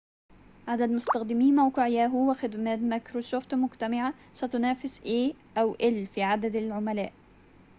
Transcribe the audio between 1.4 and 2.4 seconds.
موقع ياهو و